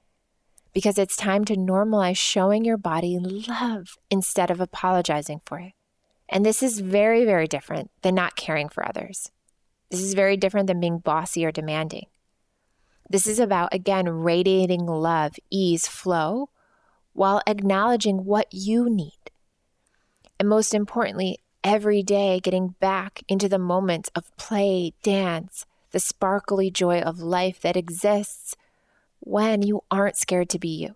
because 0.73 0.97
it's 0.97 1.15
time 1.17 1.45
to 1.45 1.55
normalize 1.55 2.17
showing 2.17 2.63
your 2.63 2.77
body 2.77 3.17
love 3.19 3.97
instead 4.09 4.51
of 4.51 4.59
apologizing 4.59 5.41
for 5.45 5.59
it. 5.59 5.73
And 6.27 6.45
this 6.45 6.61
is 6.61 6.79
very, 6.79 7.25
very 7.25 7.47
different 7.47 7.89
than 8.01 8.15
not 8.15 8.35
caring 8.35 8.69
for 8.69 8.87
others. 8.87 9.31
This 9.89 10.01
is 10.01 10.13
very 10.13 10.37
different 10.37 10.67
than 10.67 10.79
being 10.79 10.99
bossy 10.99 11.43
or 11.43 11.51
demanding. 11.51 12.05
This 13.09 13.25
is 13.25 13.39
about, 13.39 13.73
again, 13.73 14.07
radiating 14.07 14.85
love, 14.85 15.33
ease, 15.49 15.87
flow, 15.87 16.49
while 17.13 17.41
acknowledging 17.47 18.25
what 18.25 18.47
you 18.51 18.87
need. 18.87 19.31
And 20.39 20.47
most 20.47 20.75
importantly, 20.75 21.39
every 21.63 22.03
day 22.03 22.39
getting 22.39 22.75
back 22.79 23.23
into 23.27 23.49
the 23.49 23.57
moments 23.57 24.11
of 24.15 24.35
play, 24.37 24.93
dance, 25.01 25.65
the 25.91 25.99
sparkly 25.99 26.69
joy 26.69 27.01
of 27.01 27.19
life 27.19 27.59
that 27.61 27.75
exists 27.75 28.55
when 29.19 29.61
you 29.61 29.81
aren't 29.91 30.17
scared 30.17 30.49
to 30.49 30.59
be 30.59 30.69
you, 30.69 30.95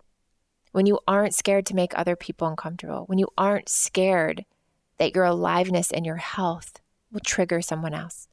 when 0.72 0.86
you 0.86 0.98
aren't 1.06 1.34
scared 1.34 1.66
to 1.66 1.74
make 1.74 1.96
other 1.96 2.16
people 2.16 2.48
uncomfortable, 2.48 3.04
when 3.06 3.18
you 3.18 3.28
aren't 3.38 3.68
scared 3.68 4.44
that 4.98 5.14
your 5.14 5.24
aliveness 5.24 5.90
and 5.90 6.06
your 6.06 6.16
health 6.16 6.80
will 7.12 7.20
trigger 7.20 7.60
someone 7.60 7.94
else. 7.94 8.28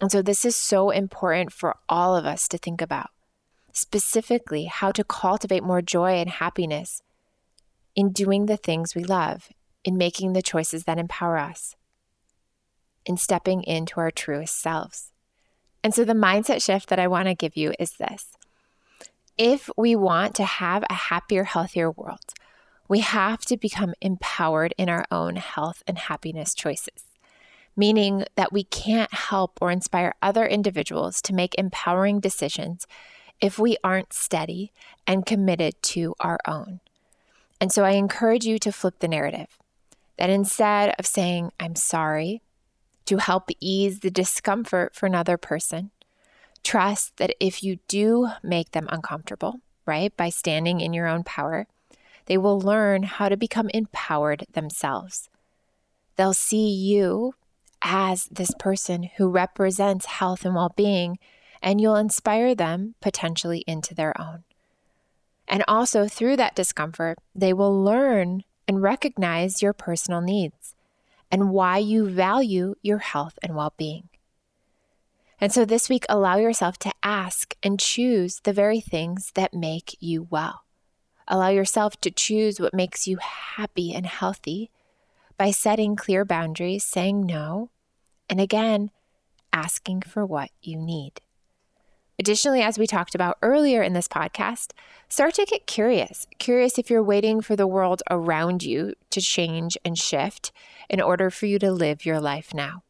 And 0.00 0.10
so, 0.10 0.22
this 0.22 0.44
is 0.44 0.56
so 0.56 0.90
important 0.90 1.52
for 1.52 1.76
all 1.88 2.16
of 2.16 2.26
us 2.26 2.48
to 2.48 2.58
think 2.58 2.82
about 2.82 3.10
specifically 3.72 4.64
how 4.64 4.92
to 4.92 5.04
cultivate 5.04 5.62
more 5.62 5.82
joy 5.82 6.12
and 6.12 6.30
happiness 6.30 7.02
in 7.96 8.12
doing 8.12 8.46
the 8.46 8.56
things 8.56 8.94
we 8.94 9.04
love, 9.04 9.48
in 9.84 9.96
making 9.96 10.32
the 10.32 10.42
choices 10.42 10.84
that 10.84 10.98
empower 10.98 11.38
us, 11.38 11.76
in 13.04 13.16
stepping 13.16 13.62
into 13.64 14.00
our 14.00 14.10
truest 14.10 14.60
selves. 14.60 15.10
And 15.82 15.94
so, 15.94 16.04
the 16.04 16.12
mindset 16.12 16.62
shift 16.62 16.88
that 16.88 16.98
I 16.98 17.08
want 17.08 17.28
to 17.28 17.34
give 17.34 17.56
you 17.56 17.74
is 17.78 17.92
this 17.92 18.32
if 19.36 19.68
we 19.76 19.96
want 19.96 20.34
to 20.36 20.44
have 20.44 20.84
a 20.88 20.94
happier, 20.94 21.44
healthier 21.44 21.90
world, 21.90 22.34
we 22.88 23.00
have 23.00 23.40
to 23.46 23.56
become 23.56 23.94
empowered 24.00 24.74
in 24.78 24.88
our 24.88 25.04
own 25.10 25.36
health 25.36 25.82
and 25.86 25.98
happiness 25.98 26.54
choices, 26.54 27.04
meaning 27.76 28.24
that 28.36 28.52
we 28.52 28.64
can't 28.64 29.12
help 29.12 29.58
or 29.60 29.70
inspire 29.70 30.14
other 30.22 30.46
individuals 30.46 31.20
to 31.22 31.34
make 31.34 31.54
empowering 31.56 32.20
decisions 32.20 32.86
if 33.40 33.58
we 33.58 33.76
aren't 33.82 34.12
steady 34.12 34.72
and 35.06 35.26
committed 35.26 35.74
to 35.82 36.14
our 36.20 36.38
own. 36.46 36.80
And 37.60 37.72
so 37.72 37.84
I 37.84 37.92
encourage 37.92 38.44
you 38.44 38.58
to 38.60 38.72
flip 38.72 39.00
the 39.00 39.08
narrative 39.08 39.58
that 40.16 40.30
instead 40.30 40.94
of 40.98 41.06
saying, 41.06 41.50
I'm 41.58 41.74
sorry, 41.74 42.42
to 43.06 43.16
help 43.16 43.50
ease 43.60 44.00
the 44.00 44.10
discomfort 44.10 44.94
for 44.94 45.06
another 45.06 45.36
person, 45.36 45.90
Trust 46.64 47.18
that 47.18 47.36
if 47.38 47.62
you 47.62 47.78
do 47.86 48.30
make 48.42 48.72
them 48.72 48.88
uncomfortable, 48.90 49.60
right, 49.86 50.14
by 50.16 50.30
standing 50.30 50.80
in 50.80 50.92
your 50.92 51.06
own 51.06 51.22
power, 51.22 51.66
they 52.26 52.38
will 52.38 52.58
learn 52.58 53.02
how 53.04 53.28
to 53.28 53.36
become 53.36 53.68
empowered 53.74 54.46
themselves. 54.54 55.28
They'll 56.16 56.34
see 56.34 56.68
you 56.68 57.34
as 57.82 58.24
this 58.26 58.52
person 58.58 59.10
who 59.18 59.28
represents 59.28 60.06
health 60.06 60.44
and 60.44 60.54
well 60.54 60.72
being, 60.74 61.18
and 61.62 61.80
you'll 61.80 61.96
inspire 61.96 62.54
them 62.54 62.94
potentially 63.00 63.62
into 63.66 63.94
their 63.94 64.18
own. 64.20 64.44
And 65.46 65.62
also 65.68 66.08
through 66.08 66.36
that 66.38 66.56
discomfort, 66.56 67.18
they 67.34 67.52
will 67.52 67.84
learn 67.84 68.42
and 68.66 68.82
recognize 68.82 69.60
your 69.60 69.74
personal 69.74 70.22
needs 70.22 70.74
and 71.30 71.50
why 71.50 71.76
you 71.76 72.08
value 72.08 72.74
your 72.80 72.98
health 72.98 73.38
and 73.42 73.54
well 73.54 73.74
being. 73.76 74.08
And 75.40 75.52
so 75.52 75.64
this 75.64 75.88
week, 75.88 76.06
allow 76.08 76.36
yourself 76.36 76.78
to 76.78 76.92
ask 77.02 77.54
and 77.62 77.80
choose 77.80 78.40
the 78.40 78.52
very 78.52 78.80
things 78.80 79.32
that 79.34 79.52
make 79.54 79.96
you 80.00 80.26
well. 80.30 80.62
Allow 81.26 81.48
yourself 81.48 82.00
to 82.02 82.10
choose 82.10 82.60
what 82.60 82.74
makes 82.74 83.06
you 83.06 83.18
happy 83.18 83.94
and 83.94 84.06
healthy 84.06 84.70
by 85.36 85.50
setting 85.50 85.96
clear 85.96 86.24
boundaries, 86.24 86.84
saying 86.84 87.26
no, 87.26 87.70
and 88.28 88.40
again, 88.40 88.90
asking 89.52 90.02
for 90.02 90.24
what 90.24 90.50
you 90.62 90.76
need. 90.76 91.20
Additionally, 92.18 92.62
as 92.62 92.78
we 92.78 92.86
talked 92.86 93.14
about 93.14 93.38
earlier 93.42 93.82
in 93.82 93.92
this 93.92 94.06
podcast, 94.06 94.70
start 95.08 95.34
to 95.34 95.44
get 95.44 95.66
curious. 95.66 96.26
Curious 96.38 96.78
if 96.78 96.88
you're 96.88 97.02
waiting 97.02 97.40
for 97.40 97.56
the 97.56 97.66
world 97.66 98.02
around 98.08 98.62
you 98.62 98.94
to 99.10 99.20
change 99.20 99.76
and 99.84 99.98
shift 99.98 100.52
in 100.88 101.00
order 101.00 101.28
for 101.28 101.46
you 101.46 101.58
to 101.58 101.72
live 101.72 102.06
your 102.06 102.20
life 102.20 102.54
now. 102.54 102.82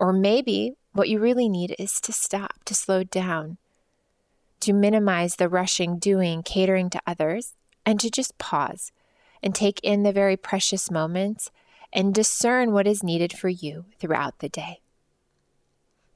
Or 0.00 0.12
maybe 0.12 0.76
what 0.98 1.08
you 1.08 1.20
really 1.20 1.48
need 1.48 1.76
is 1.78 2.00
to 2.00 2.12
stop, 2.12 2.64
to 2.64 2.74
slow 2.74 3.04
down, 3.04 3.56
to 4.58 4.72
minimize 4.72 5.36
the 5.36 5.48
rushing, 5.48 5.96
doing, 5.96 6.42
catering 6.42 6.90
to 6.90 7.00
others, 7.06 7.54
and 7.86 8.00
to 8.00 8.10
just 8.10 8.36
pause 8.36 8.90
and 9.40 9.54
take 9.54 9.78
in 9.84 10.02
the 10.02 10.12
very 10.12 10.36
precious 10.36 10.90
moments 10.90 11.52
and 11.92 12.12
discern 12.12 12.72
what 12.72 12.88
is 12.88 13.04
needed 13.04 13.32
for 13.32 13.48
you 13.48 13.84
throughout 14.00 14.40
the 14.40 14.48
day. 14.48 14.80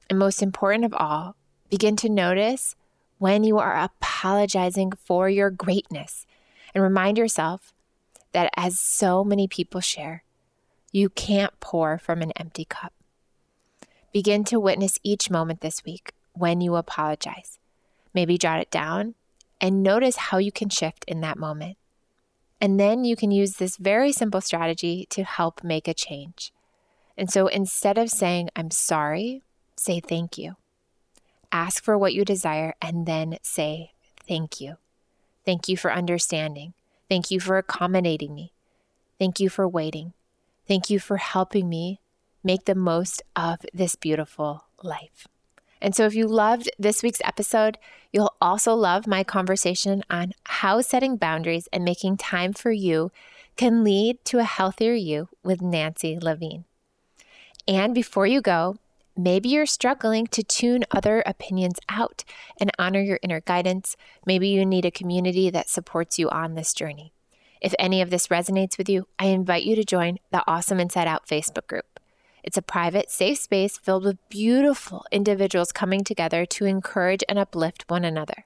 And 0.09 0.19
most 0.19 0.43
important 0.43 0.83
of 0.83 0.93
all, 0.93 1.37
begin 1.69 1.95
to 1.95 2.09
notice 2.09 2.75
when 3.19 3.45
you 3.45 3.59
are 3.59 3.79
apologizing 3.79 4.91
for 4.91 5.29
your 5.29 5.49
greatness 5.49 6.25
and 6.75 6.83
remind 6.83 7.17
yourself 7.17 7.71
that 8.33 8.51
as 8.57 8.81
so 8.81 9.23
many 9.23 9.47
people 9.47 9.79
share, 9.79 10.25
you 10.91 11.07
can't 11.07 11.57
pour 11.61 11.97
from 11.97 12.21
an 12.21 12.33
empty 12.35 12.65
cup. 12.65 12.93
Begin 14.13 14.43
to 14.45 14.59
witness 14.59 14.99
each 15.01 15.31
moment 15.31 15.61
this 15.61 15.83
week 15.83 16.13
when 16.33 16.61
you 16.61 16.75
apologize. 16.75 17.57
Maybe 18.13 18.37
jot 18.37 18.59
it 18.59 18.69
down 18.69 19.15
and 19.59 19.81
notice 19.81 20.15
how 20.15 20.37
you 20.37 20.51
can 20.51 20.69
shift 20.69 21.03
in 21.07 21.21
that 21.21 21.39
moment. 21.39 21.77
And 22.61 22.79
then 22.79 23.05
you 23.05 23.15
can 23.15 23.31
use 23.31 23.53
this 23.53 23.75
very 23.77 24.11
simple 24.11 24.39
strategy 24.39 25.07
to 25.09 25.23
help 25.23 25.63
make 25.63 25.87
a 25.87 25.95
change. 25.95 26.53
And 27.17 27.31
so 27.31 27.47
instead 27.47 27.97
of 27.97 28.11
saying, 28.11 28.49
I'm 28.55 28.69
sorry, 28.69 29.41
say 29.75 29.99
thank 29.99 30.37
you. 30.37 30.57
Ask 31.51 31.83
for 31.83 31.97
what 31.97 32.13
you 32.13 32.23
desire 32.23 32.75
and 32.81 33.07
then 33.07 33.39
say 33.41 33.93
thank 34.27 34.61
you. 34.61 34.77
Thank 35.43 35.67
you 35.67 35.75
for 35.75 35.91
understanding. 35.91 36.73
Thank 37.09 37.31
you 37.31 37.39
for 37.39 37.57
accommodating 37.57 38.35
me. 38.35 38.53
Thank 39.17 39.39
you 39.39 39.49
for 39.49 39.67
waiting. 39.67 40.13
Thank 40.67 40.89
you 40.89 40.99
for 40.99 41.17
helping 41.17 41.67
me 41.67 41.99
make 42.43 42.65
the 42.65 42.75
most 42.75 43.21
of 43.35 43.65
this 43.73 43.95
beautiful 43.95 44.65
life. 44.81 45.27
And 45.81 45.93
so, 45.93 46.05
if 46.05 46.15
you 46.15 46.27
loved 46.27 46.69
this 46.79 47.03
week's 47.03 47.21
episode, 47.25 47.77
you'll 48.13 48.33
also 48.39 48.73
love 48.73 49.05
my 49.05 49.23
conversation 49.23 50.03
on 50.09 50.33
how 50.45 50.79
setting 50.79 51.17
boundaries 51.17 51.67
and 51.73 51.83
making 51.83 52.17
time 52.17 52.53
for 52.53 52.71
you 52.71 53.11
can 53.57 53.83
lead 53.83 54.23
to 54.25 54.39
a 54.39 54.45
healthier 54.45 54.93
you 54.93 55.27
with 55.43 55.61
Nancy 55.61 56.17
Levine. 56.17 56.63
And 57.67 57.93
before 57.93 58.25
you 58.25 58.41
go, 58.41 58.77
maybe 59.15 59.49
you're 59.49 59.65
struggling 59.65 60.27
to 60.27 60.43
tune 60.43 60.85
other 60.91 61.21
opinions 61.25 61.79
out 61.89 62.23
and 62.59 62.71
honor 62.79 63.01
your 63.01 63.19
inner 63.21 63.41
guidance. 63.41 63.95
Maybe 64.25 64.47
you 64.47 64.65
need 64.65 64.85
a 64.85 64.91
community 64.91 65.49
that 65.49 65.69
supports 65.69 66.17
you 66.17 66.29
on 66.29 66.55
this 66.55 66.73
journey. 66.73 67.13
If 67.61 67.73
any 67.79 68.01
of 68.01 68.09
this 68.09 68.27
resonates 68.27 68.77
with 68.77 68.89
you, 68.89 69.07
I 69.19 69.27
invite 69.27 69.63
you 69.63 69.75
to 69.75 69.85
join 69.85 70.19
the 70.31 70.43
Awesome 70.47 70.79
Inside 70.79 71.07
Out 71.07 71.27
Facebook 71.27 71.67
group. 71.67 71.92
It's 72.43 72.57
a 72.57 72.61
private, 72.61 73.09
safe 73.09 73.39
space 73.39 73.77
filled 73.77 74.03
with 74.03 74.29
beautiful 74.29 75.05
individuals 75.11 75.71
coming 75.71 76.03
together 76.03 76.45
to 76.47 76.65
encourage 76.65 77.23
and 77.29 77.39
uplift 77.39 77.85
one 77.87 78.03
another. 78.03 78.45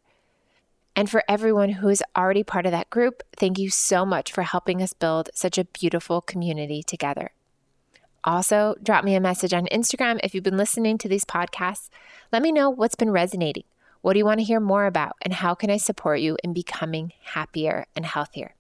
And 0.96 1.10
for 1.10 1.24
everyone 1.28 1.70
who 1.70 1.90
is 1.90 2.04
already 2.16 2.44
part 2.44 2.66
of 2.66 2.72
that 2.72 2.90
group, 2.90 3.22
thank 3.36 3.60
you 3.60 3.70
so 3.70 4.06
much 4.06 4.32
for 4.32 4.44
helping 4.44 4.82
us 4.82 4.94
build 4.94 5.30
such 5.34 5.58
a 5.58 5.66
beautiful 5.66 6.22
community 6.22 6.82
together. 6.82 7.32
Also, 8.24 8.76
drop 8.84 9.04
me 9.04 9.16
a 9.16 9.22
message 9.22 9.54
on 9.54 9.68
Instagram 9.68 10.20
if 10.24 10.34
you've 10.34 10.44
been 10.44 10.58
listening 10.58 10.98
to 10.98 11.08
these 11.08 11.24
podcasts. 11.24 11.90
Let 12.32 12.42
me 12.42 12.52
know 12.52 12.70
what's 12.70 12.96
been 12.96 13.12
resonating. 13.12 13.64
What 14.02 14.14
do 14.14 14.20
you 14.20 14.26
want 14.26 14.40
to 14.40 14.46
hear 14.46 14.60
more 14.60 14.86
about? 14.86 15.14
And 15.22 15.34
how 15.34 15.54
can 15.54 15.70
I 15.70 15.78
support 15.78 16.20
you 16.20 16.38
in 16.44 16.54
becoming 16.54 17.14
happier 17.24 17.86
and 17.96 18.06
healthier? 18.06 18.56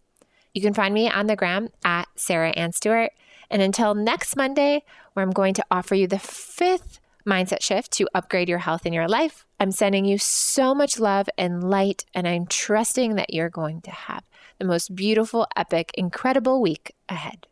You 0.54 0.62
can 0.62 0.74
find 0.74 0.94
me 0.94 1.10
on 1.10 1.28
the 1.28 1.36
gram 1.36 1.70
at 1.84 2.08
Sarah 2.16 2.52
Ann 2.52 2.72
Stewart. 2.72 3.12
And 3.50 3.62
until 3.62 3.96
next 3.96 4.36
Monday, 4.36 4.84
where 5.14 5.24
I'm 5.24 5.32
going 5.32 5.54
to 5.56 5.66
offer 5.72 5.96
you 5.96 6.08
the 6.08 6.20
fifth 6.20 7.00
mindset 7.26 7.62
shift 7.62 7.92
to 7.92 8.08
upgrade 8.14 8.50
your 8.50 8.60
health 8.60 8.86
in 8.86 8.94
your 8.94 9.08
life, 9.08 9.46
I'm 9.60 9.72
sending 9.72 10.06
you 10.06 10.18
so 10.18 10.76
much 10.76 11.00
love 11.00 11.30
and 11.38 11.70
light, 11.70 12.06
and 12.14 12.28
I'm 12.28 12.46
trusting 12.46 13.16
that 13.16 13.34
you're 13.34 13.50
going 13.50 13.82
to 13.82 13.92
have 13.92 14.24
the 14.60 14.66
most 14.66 14.96
beautiful, 14.96 15.48
epic, 15.56 15.92
incredible 15.96 16.62
week 16.62 16.96
ahead. 17.10 17.48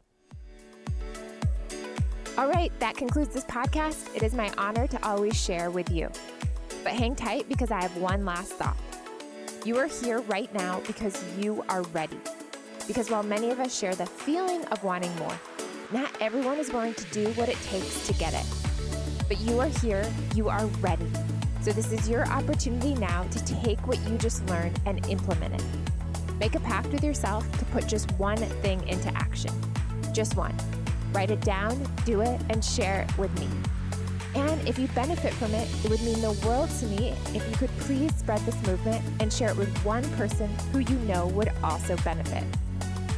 All 2.38 2.48
right, 2.50 2.72
that 2.80 2.98
concludes 2.98 3.34
this 3.34 3.46
podcast. 3.46 4.14
It 4.16 4.22
is 4.22 4.34
my 4.34 4.52
honor 4.58 4.88
to 4.88 5.08
always 5.08 5.42
share 5.42 5.70
with 5.70 5.90
you. 5.90 6.10
But 6.84 6.94
hang 6.94 7.16
tight 7.16 7.48
because 7.48 7.72
I 7.72 7.82
have 7.82 7.96
one 7.98 8.26
last 8.26 8.54
thought. 8.54 8.78
You 9.64 9.78
are 9.78 9.88
here 9.88 10.20
right 10.22 10.54
now 10.54 10.82
because 10.86 11.24
you 11.40 11.64
are 11.70 11.84
ready. 11.84 12.20
Because 12.88 13.10
while 13.10 13.24
many 13.24 13.50
of 13.52 13.60
us 13.60 13.76
share 13.76 13.96
the 13.96 14.06
feeling 14.06 14.66
of 14.66 14.84
wanting 14.84 15.16
more, 15.16 15.40
not 15.92 16.12
everyone 16.20 16.60
is 16.60 16.72
willing 16.72 16.94
to 16.94 17.06
do 17.12 17.28
what 17.34 17.50
it 17.50 17.62
takes 17.64 18.08
to 18.08 18.14
get 18.14 18.34
it. 18.34 18.46
But 19.28 19.40
you 19.42 19.60
are 19.60 19.68
here, 19.68 20.12
you 20.36 20.50
are 20.50 20.66
ready. 20.82 21.08
So, 21.62 21.72
this 21.72 21.92
is 21.92 22.08
your 22.08 22.28
opportunity 22.28 22.94
now 22.94 23.24
to 23.24 23.46
take 23.46 23.88
what 23.88 24.00
you 24.08 24.18
just 24.18 24.46
learned 24.48 24.80
and 24.86 25.06
implement 25.08 25.56
it. 25.56 25.64
Make 26.40 26.56
a 26.56 26.60
pact 26.60 26.88
with 26.90 27.04
yourself 27.04 27.50
to 27.60 27.66
put 27.66 27.88
just 27.88 28.12
one 28.14 28.38
thing 28.38 28.88
into 28.88 29.10
action. 29.16 29.52
Just 30.14 30.36
one. 30.36 30.56
Write 31.12 31.32
it 31.32 31.42
down, 31.42 31.82
do 32.06 32.22
it, 32.22 32.40
and 32.50 32.64
share 32.64 33.02
it 33.02 33.18
with 33.18 33.38
me. 33.40 33.48
And 34.36 34.68
if 34.68 34.78
you 34.78 34.88
benefit 34.90 35.34
from 35.34 35.54
it, 35.54 35.68
it 35.84 35.90
would 35.90 36.02
mean 36.02 36.22
the 36.22 36.34
world 36.46 36.70
to 36.82 36.86
me 36.88 37.16
if 37.34 37.50
you 37.50 37.56
could 37.58 37.70
please 37.80 38.14
spread 38.14 38.42
this 38.42 38.62
movement 38.68 39.04
and 39.22 39.32
share 39.32 39.50
it 39.50 39.56
with 39.56 39.76
one 39.86 40.04
person 40.18 40.50
who 40.72 40.80
you 40.80 40.98
know 41.08 41.28
would 41.28 41.52
also 41.64 41.96
benefit. 41.98 42.44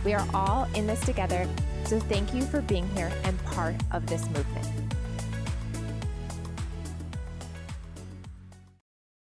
We 0.06 0.14
are 0.14 0.26
all 0.34 0.68
in 0.76 0.86
this 0.86 1.02
together, 1.02 1.48
so 1.86 2.00
thank 2.00 2.34
you 2.34 2.42
for 2.44 2.62
being 2.62 2.88
here 2.90 3.12
and 3.24 3.38
part 3.46 3.76
of 3.92 4.06
this 4.08 4.26
movement. 4.30 4.87